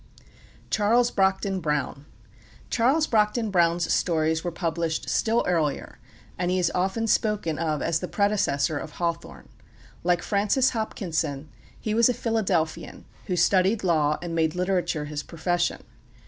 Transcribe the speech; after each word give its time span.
CHARLES 0.71 1.11
BROCKDEN 1.11 1.59
BROWN 1.59 2.07
Charles 2.71 3.05
Brockden 3.05 3.51
Brown's 3.51 3.93
stories 3.93 4.43
were 4.43 4.51
published 4.51 5.07
still 5.11 5.43
earlier; 5.47 5.99
and 6.39 6.49
he 6.49 6.57
is 6.57 6.71
often 6.73 7.05
spoken 7.05 7.59
of 7.59 7.83
as 7.83 7.99
the 7.99 8.07
predecessor 8.07 8.79
of 8.79 8.93
Hawthorne. 8.93 9.49
Like 10.03 10.23
Francis 10.23 10.71
Hopkinson, 10.71 11.49
he 11.79 11.93
was 11.93 12.09
a 12.09 12.15
Philadelphian, 12.15 13.05
who 13.27 13.35
studied 13.35 13.83
law 13.83 14.17
and 14.23 14.33
made 14.33 14.55
literature 14.55 15.05
his 15.05 15.21
profession. 15.21 15.83